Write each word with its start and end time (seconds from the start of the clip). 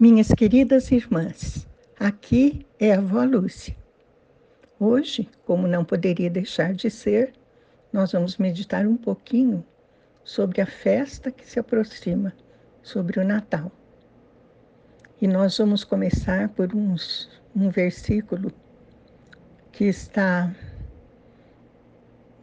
Minhas 0.00 0.28
queridas 0.28 0.92
irmãs, 0.92 1.66
aqui 1.98 2.64
é 2.78 2.92
a 2.92 2.98
avó 2.98 3.24
Lúcia. 3.24 3.76
Hoje, 4.78 5.28
como 5.44 5.66
não 5.66 5.84
poderia 5.84 6.30
deixar 6.30 6.72
de 6.72 6.88
ser, 6.88 7.32
nós 7.92 8.12
vamos 8.12 8.36
meditar 8.36 8.86
um 8.86 8.96
pouquinho 8.96 9.66
sobre 10.22 10.60
a 10.60 10.66
festa 10.66 11.32
que 11.32 11.44
se 11.44 11.58
aproxima, 11.58 12.32
sobre 12.80 13.18
o 13.18 13.24
Natal. 13.24 13.72
E 15.20 15.26
nós 15.26 15.58
vamos 15.58 15.82
começar 15.82 16.48
por 16.50 16.72
uns, 16.76 17.28
um 17.56 17.68
versículo 17.68 18.52
que 19.72 19.86
está 19.86 20.54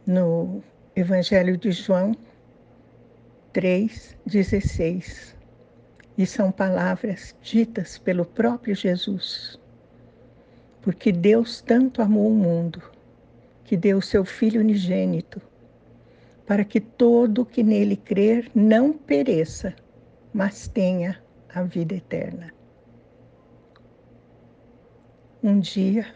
no 0.06 0.62
Evangelho 0.94 1.56
de 1.56 1.72
João 1.72 2.14
3,16 3.54 5.35
e 6.16 6.24
são 6.24 6.50
palavras 6.50 7.36
ditas 7.42 7.98
pelo 7.98 8.24
próprio 8.24 8.74
Jesus. 8.74 9.60
Porque 10.80 11.12
Deus 11.12 11.60
tanto 11.60 12.00
amou 12.00 12.28
o 12.28 12.34
mundo, 12.34 12.82
que 13.64 13.76
deu 13.76 14.00
seu 14.00 14.24
Filho 14.24 14.60
unigênito, 14.60 15.42
para 16.46 16.64
que 16.64 16.80
todo 16.80 17.44
que 17.44 17.62
nele 17.62 17.96
crer 17.96 18.50
não 18.54 18.92
pereça, 18.92 19.74
mas 20.32 20.68
tenha 20.68 21.20
a 21.52 21.62
vida 21.62 21.94
eterna. 21.94 22.54
Um 25.42 25.60
dia, 25.60 26.06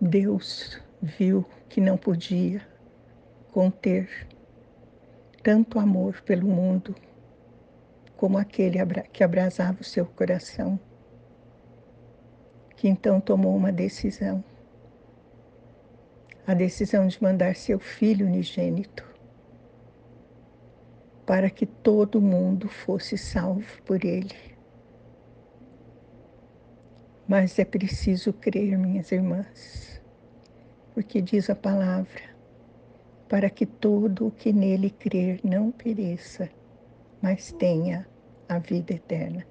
Deus 0.00 0.80
viu 1.00 1.46
que 1.68 1.80
não 1.80 1.96
podia 1.96 2.60
conter 3.52 4.28
tanto 5.42 5.78
amor 5.78 6.20
pelo 6.22 6.46
mundo 6.46 6.94
como 8.18 8.36
aquele 8.36 8.78
que 9.12 9.22
abrasava 9.22 9.80
o 9.80 9.84
seu 9.84 10.04
coração, 10.04 10.78
que 12.76 12.88
então 12.88 13.20
tomou 13.20 13.56
uma 13.56 13.70
decisão, 13.70 14.42
a 16.44 16.52
decisão 16.52 17.06
de 17.06 17.22
mandar 17.22 17.54
seu 17.54 17.78
filho 17.78 18.26
unigênito 18.26 19.06
para 21.24 21.48
que 21.48 21.64
todo 21.64 22.20
mundo 22.20 22.68
fosse 22.68 23.16
salvo 23.16 23.80
por 23.82 24.04
ele. 24.04 24.34
Mas 27.28 27.56
é 27.56 27.64
preciso 27.64 28.32
crer, 28.32 28.76
minhas 28.76 29.12
irmãs, 29.12 30.02
porque 30.92 31.22
diz 31.22 31.48
a 31.48 31.54
palavra, 31.54 32.34
para 33.28 33.48
que 33.48 33.64
todo 33.64 34.26
o 34.26 34.30
que 34.32 34.52
nele 34.52 34.90
crer 34.90 35.38
não 35.44 35.70
pereça, 35.70 36.50
mas 37.20 37.52
tenha 37.52 38.06
a 38.48 38.58
vida 38.58 38.94
eterna. 38.94 39.46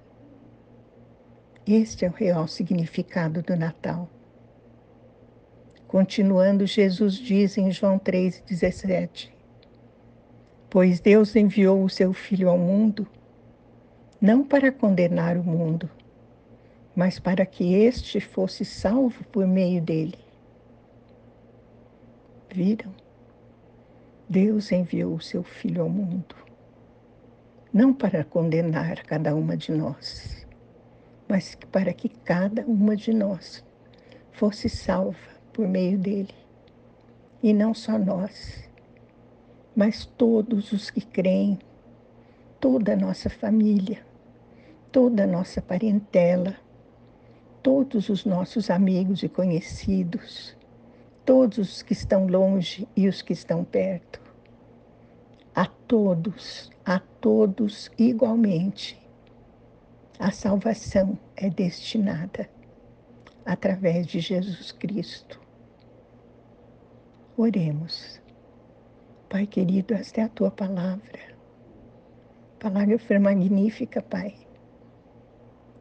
Este 1.66 2.06
é 2.06 2.10
o 2.10 2.14
real 2.14 2.48
significado 2.48 3.42
do 3.42 3.56
Natal. 3.56 4.10
Continuando, 5.88 6.66
Jesus 6.66 7.16
diz 7.16 7.58
em 7.58 7.72
João 7.72 8.00
3,17: 8.00 9.30
Pois 10.70 11.00
Deus 11.00 11.36
enviou 11.36 11.84
o 11.84 11.90
seu 11.90 12.14
Filho 12.14 12.50
ao 12.50 12.58
mundo, 12.58 13.08
não 14.20 14.44
para 14.44 14.72
condenar 14.72 15.38
o 15.38 15.44
mundo, 15.44 15.90
mas 16.96 17.20
para 17.20 17.46
que 17.46 17.74
este 17.74 18.20
fosse 18.20 18.64
salvo 18.64 19.24
por 19.26 19.46
meio 19.46 19.82
dele. 19.82 20.18
Viram? 22.50 22.94
Deus 24.28 24.72
enviou 24.72 25.16
o 25.16 25.22
seu 25.22 25.44
Filho 25.44 25.84
ao 25.84 25.90
mundo 25.90 26.47
não 27.78 27.94
para 27.94 28.24
condenar 28.24 29.04
cada 29.04 29.36
uma 29.36 29.56
de 29.56 29.72
nós, 29.72 30.48
mas 31.30 31.56
para 31.72 31.94
que 31.94 32.10
cada 32.10 32.66
uma 32.66 32.96
de 32.96 33.14
nós 33.14 33.64
fosse 34.32 34.68
salva 34.68 35.20
por 35.54 35.68
meio 35.68 35.96
dele. 35.96 36.34
E 37.44 37.54
não 37.54 37.76
só 37.76 38.00
nós, 38.00 38.68
mas 39.76 40.06
todos 40.06 40.72
os 40.72 40.90
que 40.90 41.02
creem, 41.02 41.60
toda 42.60 42.94
a 42.94 42.96
nossa 42.96 43.30
família, 43.30 44.00
toda 44.92 45.26
a 45.26 45.28
nossa 45.28 45.62
parentela, 45.62 46.56
todos 47.62 48.10
os 48.10 48.26
nossos 48.26 48.72
amigos 48.72 49.22
e 49.22 49.30
conhecidos, 49.30 50.58
todos 51.24 51.60
os 51.60 51.82
que 51.84 51.94
estão 51.94 52.26
longe 52.26 52.88
e 52.96 53.08
os 53.08 53.22
que 53.22 53.34
estão 53.34 53.64
perto 53.64 54.27
a 55.58 55.66
todos, 55.66 56.70
a 56.86 57.00
todos 57.00 57.90
igualmente. 57.98 58.96
A 60.20 60.30
salvação 60.30 61.18
é 61.36 61.50
destinada 61.50 62.48
através 63.44 64.06
de 64.06 64.20
Jesus 64.20 64.72
Cristo. 64.72 65.42
Oremos. 67.36 68.22
Pai 69.28 69.48
querido, 69.48 69.96
esta 69.96 70.22
é 70.22 70.24
a 70.26 70.30
tua 70.30 70.52
palavra. 70.52 71.36
Palavra 72.60 73.00
foi 73.00 73.18
magnífica, 73.18 74.00
Pai. 74.00 74.36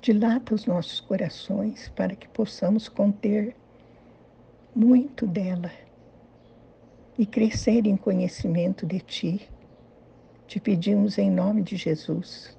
Dilata 0.00 0.54
os 0.54 0.65
nossos 0.65 1.00
corações 1.00 1.91
para 1.91 2.16
que 2.16 2.28
possamos 2.28 2.88
conter 2.88 3.54
muito 4.75 5.26
dela 5.26 5.70
e 7.19 7.26
crescer 7.26 7.86
em 7.86 7.97
conhecimento 7.98 8.86
de 8.86 9.00
Ti 9.00 9.56
te 10.47 10.61
pedimos 10.61 11.19
em 11.19 11.29
nome 11.29 11.61
de 11.61 11.77
Jesus. 11.77 12.57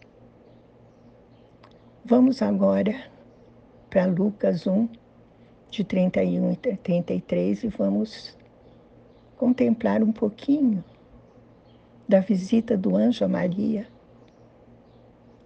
Vamos 2.03 2.41
agora 2.41 3.09
para 3.89 4.05
Lucas 4.05 4.67
1, 4.67 4.89
de 5.69 5.83
31 5.85 6.51
e 6.51 6.55
33, 6.57 7.63
e 7.63 7.67
vamos 7.69 8.37
contemplar 9.37 10.03
um 10.03 10.11
pouquinho 10.11 10.83
da 12.07 12.19
visita 12.19 12.75
do 12.77 12.95
anjo 12.95 13.23
a 13.23 13.27
Maria. 13.27 13.87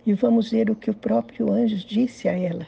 E 0.04 0.14
vamos 0.14 0.50
ver 0.50 0.72
o 0.72 0.76
que 0.76 0.90
o 0.90 0.96
próprio 0.96 1.52
anjo 1.52 1.78
disse 1.86 2.28
a 2.28 2.34
ela. 2.34 2.66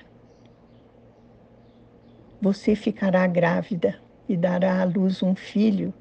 Você 2.40 2.76
ficará 2.76 3.26
grávida 3.26 4.00
e 4.30 4.38
dará 4.38 4.82
à 4.82 4.84
luz 4.84 5.24
um 5.24 5.34
filho, 5.34 5.92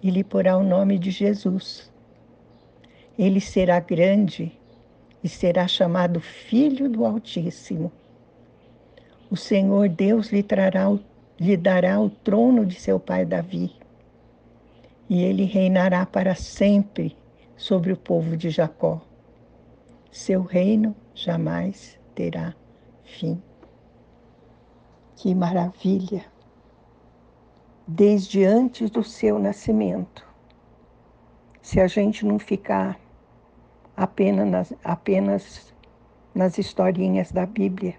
e 0.00 0.10
lhe 0.10 0.22
porá 0.22 0.56
o 0.56 0.62
nome 0.62 0.96
de 0.96 1.10
Jesus 1.10 1.92
ele 3.18 3.40
será 3.40 3.78
grande 3.80 4.52
e 5.22 5.28
será 5.28 5.66
chamado 5.66 6.20
Filho 6.20 6.88
do 6.88 7.04
Altíssimo. 7.04 7.90
O 9.30 9.36
Senhor 9.36 9.88
Deus 9.88 10.30
lhe, 10.30 10.42
trará, 10.42 10.86
lhe 11.40 11.56
dará 11.56 12.00
o 12.00 12.10
trono 12.10 12.66
de 12.66 12.74
seu 12.74 13.00
pai 13.00 13.24
Davi, 13.24 13.72
e 15.08 15.22
ele 15.22 15.44
reinará 15.44 16.04
para 16.04 16.34
sempre 16.34 17.16
sobre 17.56 17.92
o 17.92 17.96
povo 17.96 18.36
de 18.36 18.50
Jacó. 18.50 19.00
Seu 20.10 20.42
reino 20.42 20.94
jamais 21.14 21.98
terá 22.14 22.54
fim. 23.02 23.40
Que 25.16 25.34
maravilha! 25.34 26.24
Desde 27.86 28.44
antes 28.44 28.90
do 28.90 29.04
seu 29.04 29.38
nascimento, 29.38 30.26
se 31.60 31.80
a 31.80 31.86
gente 31.86 32.24
não 32.24 32.38
ficar 32.38 32.98
apenas 33.96 34.48
nas, 34.48 34.74
apenas 34.82 35.74
nas 36.34 36.58
historinhas 36.58 37.30
da 37.30 37.46
Bíblia, 37.46 37.94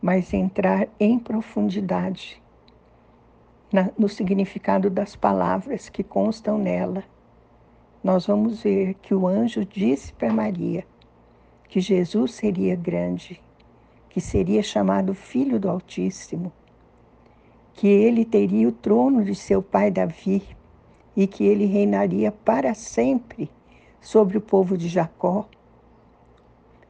mas 0.00 0.32
entrar 0.32 0.88
em 0.98 1.18
profundidade 1.18 2.42
na, 3.72 3.90
no 3.98 4.08
significado 4.08 4.90
das 4.90 5.14
palavras 5.14 5.88
que 5.88 6.02
constam 6.02 6.58
nela, 6.58 7.04
nós 8.02 8.26
vamos 8.26 8.62
ver 8.62 8.94
que 8.94 9.14
o 9.14 9.26
anjo 9.26 9.64
disse 9.64 10.12
para 10.12 10.32
Maria 10.32 10.84
que 11.68 11.80
Jesus 11.80 12.34
seria 12.34 12.74
grande, 12.74 13.40
que 14.10 14.20
seria 14.20 14.62
chamado 14.62 15.14
Filho 15.14 15.58
do 15.58 15.70
Altíssimo, 15.70 16.52
que 17.74 17.86
ele 17.86 18.24
teria 18.24 18.68
o 18.68 18.72
trono 18.72 19.24
de 19.24 19.34
seu 19.34 19.62
pai 19.62 19.90
Davi 19.90 20.42
e 21.16 21.26
que 21.26 21.44
ele 21.44 21.64
reinaria 21.64 22.30
para 22.30 22.74
sempre 22.74 23.50
sobre 24.02 24.36
o 24.36 24.40
povo 24.40 24.76
de 24.76 24.88
Jacó 24.88 25.46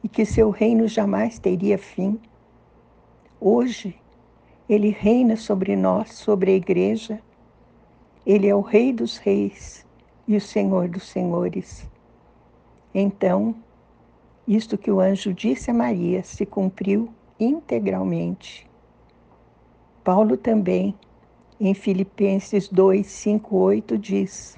e 0.03 0.09
que 0.09 0.25
seu 0.25 0.49
reino 0.49 0.87
jamais 0.87 1.39
teria 1.39 1.77
fim. 1.77 2.19
Hoje, 3.39 3.95
ele 4.67 4.89
reina 4.89 5.37
sobre 5.37 5.75
nós, 5.75 6.13
sobre 6.13 6.51
a 6.51 6.55
igreja. 6.55 7.21
Ele 8.25 8.47
é 8.47 8.55
o 8.55 8.61
Rei 8.61 8.91
dos 8.91 9.17
Reis 9.17 9.85
e 10.27 10.35
o 10.35 10.41
Senhor 10.41 10.89
dos 10.89 11.03
Senhores. 11.03 11.87
Então, 12.93 13.55
isto 14.47 14.77
que 14.77 14.91
o 14.91 14.99
anjo 14.99 15.33
disse 15.33 15.69
a 15.69 15.73
Maria 15.73 16.23
se 16.23 16.45
cumpriu 16.45 17.13
integralmente. 17.39 18.69
Paulo 20.03 20.35
também, 20.35 20.95
em 21.59 21.73
Filipenses 21.73 22.67
2, 22.67 23.05
5, 23.05 23.55
8, 23.55 23.97
diz: 23.97 24.57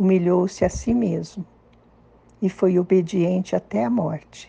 humilhou-se 0.00 0.64
a 0.64 0.70
si 0.70 0.94
mesmo 0.94 1.44
e 2.40 2.48
foi 2.48 2.78
obediente 2.78 3.54
até 3.54 3.84
a 3.84 3.90
morte 3.90 4.48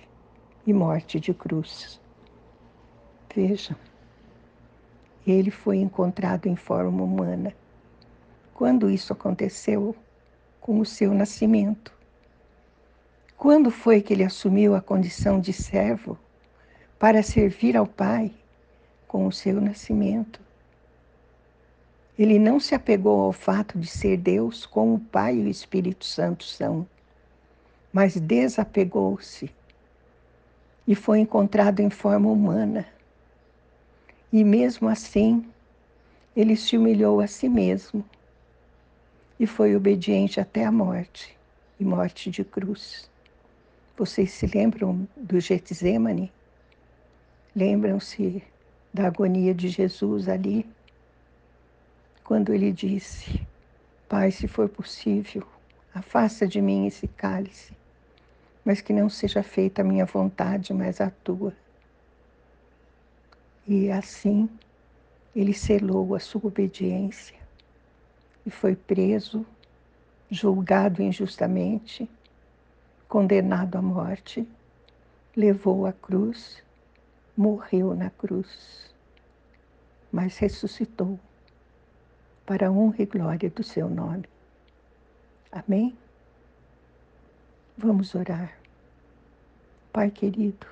e 0.65 0.71
morte 0.71 1.19
de 1.19 1.33
cruz. 1.33 2.00
Vejam, 3.36 3.75
ele 5.27 5.51
foi 5.51 5.80
encontrado 5.80 6.45
em 6.48 6.56
forma 6.56 7.03
humana. 7.03 7.53
Quando 8.53 8.89
isso 8.89 9.12
aconteceu? 9.12 9.94
Com 10.62 10.80
o 10.80 10.86
seu 10.86 11.13
nascimento. 11.13 11.92
Quando 13.36 13.69
foi 13.69 14.01
que 14.01 14.13
ele 14.13 14.24
assumiu 14.24 14.74
a 14.74 14.80
condição 14.80 15.38
de 15.38 15.51
servo 15.51 16.18
para 16.97 17.21
servir 17.21 17.75
ao 17.75 17.86
Pai? 17.86 18.31
Com 19.06 19.27
o 19.27 19.33
seu 19.33 19.59
nascimento. 19.59 20.39
Ele 22.21 22.38
não 22.38 22.59
se 22.59 22.75
apegou 22.75 23.21
ao 23.21 23.31
fato 23.31 23.79
de 23.79 23.88
ser 23.88 24.15
Deus 24.15 24.63
como 24.63 24.94
o 24.94 25.00
Pai 25.00 25.38
e 25.38 25.41
o 25.41 25.47
Espírito 25.47 26.06
Santo 26.06 26.44
são, 26.44 26.85
mas 27.91 28.15
desapegou-se 28.15 29.50
e 30.88 30.94
foi 30.94 31.18
encontrado 31.18 31.79
em 31.79 31.89
forma 31.89 32.29
humana. 32.29 32.85
E 34.31 34.44
mesmo 34.44 34.88
assim, 34.88 35.44
ele 36.35 36.56
se 36.56 36.77
humilhou 36.77 37.21
a 37.21 37.25
si 37.25 37.50
mesmo 37.50 38.06
e 39.39 39.47
foi 39.47 39.75
obediente 39.75 40.39
até 40.39 40.63
a 40.63 40.71
morte 40.71 41.35
e 41.79 41.83
morte 41.83 42.29
de 42.29 42.44
cruz. 42.44 43.09
Vocês 43.97 44.29
se 44.31 44.45
lembram 44.45 45.07
do 45.18 45.39
Getsemane? 45.39 46.31
Lembram-se 47.56 48.44
da 48.94 49.07
agonia 49.07 49.56
de 49.56 49.69
Jesus 49.69 50.29
ali? 50.29 50.69
Quando 52.23 52.53
ele 52.53 52.71
disse: 52.71 53.45
Pai, 54.07 54.31
se 54.31 54.47
for 54.47 54.69
possível, 54.69 55.45
afasta 55.94 56.47
de 56.47 56.62
mim 56.62 56.88
esse 56.88 57.07
cálice 57.07 57.73
mas 58.63 58.79
que 58.81 58.94
não 58.94 59.09
seja 59.09 59.41
feita 59.41 59.81
a 59.81 59.85
minha 59.85 60.06
vontade, 60.06 60.73
mas 60.73 61.01
a 61.01 61.09
tua. 61.09 61.53
E 63.68 63.89
assim 63.91 64.50
ele 65.35 65.53
selou 65.53 66.13
a 66.15 66.19
sua 66.19 66.41
obediência 66.45 67.39
e 68.45 68.50
foi 68.50 68.75
preso, 68.75 69.45
julgado 70.29 71.01
injustamente, 71.01 72.09
condenado 73.07 73.77
à 73.77 73.81
morte, 73.81 74.47
levou 75.35 75.85
a 75.85 75.94
cruz, 75.94 76.62
morreu 77.35 77.95
na 77.95 78.09
cruz, 78.09 78.94
mas 80.12 80.38
ressuscitou 80.38 81.19
para 82.51 82.68
a 82.68 82.69
honra 82.71 83.03
e 83.03 83.06
glória 83.06 83.50
do 83.50 83.63
seu 83.63 83.89
nome. 83.89 84.25
Amém? 85.50 85.98
Vamos 87.77 88.13
orar. 88.13 88.57
Pai 89.94 90.12
querido, 90.12 90.68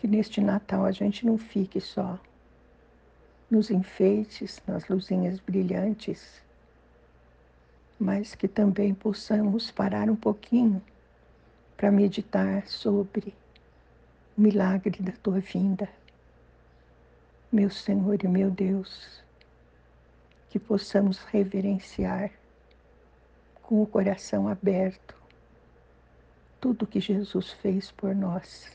que 0.00 0.08
neste 0.08 0.40
Natal 0.40 0.84
a 0.84 0.90
gente 0.90 1.24
não 1.24 1.38
fique 1.38 1.80
só 1.80 2.18
nos 3.48 3.70
enfeites, 3.70 4.60
nas 4.66 4.88
luzinhas 4.88 5.38
brilhantes, 5.38 6.42
mas 7.96 8.34
que 8.34 8.48
também 8.48 8.92
possamos 8.92 9.70
parar 9.70 10.10
um 10.10 10.16
pouquinho 10.16 10.82
para 11.76 11.92
meditar 11.92 12.66
sobre 12.66 13.32
o 14.36 14.40
milagre 14.40 15.00
da 15.04 15.12
tua 15.12 15.38
vinda. 15.38 15.88
Meu 17.52 17.70
Senhor 17.70 18.24
e 18.24 18.26
meu 18.26 18.50
Deus, 18.50 19.22
que 20.52 20.58
possamos 20.58 21.16
reverenciar 21.20 22.30
com 23.62 23.82
o 23.82 23.86
coração 23.86 24.46
aberto 24.46 25.16
tudo 26.60 26.86
que 26.86 27.00
Jesus 27.00 27.52
fez 27.52 27.90
por 27.90 28.14
nós, 28.14 28.70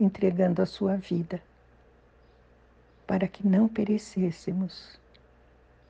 entregando 0.00 0.62
a 0.62 0.66
sua 0.66 0.96
vida, 0.96 1.38
para 3.06 3.28
que 3.28 3.46
não 3.46 3.68
perecêssemos, 3.68 4.98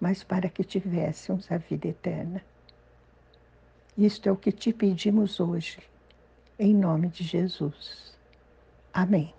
mas 0.01 0.25
para 0.25 0.49
que 0.49 0.65
tivéssemos 0.65 1.53
a 1.53 1.57
vida 1.57 1.87
eterna. 1.87 2.43
Isto 3.97 4.29
é 4.29 4.33
o 4.33 4.37
que 4.37 4.51
te 4.51 4.73
pedimos 4.73 5.39
hoje, 5.39 5.79
em 6.59 6.75
nome 6.75 7.07
de 7.07 7.23
Jesus. 7.23 8.19
Amém. 8.93 9.33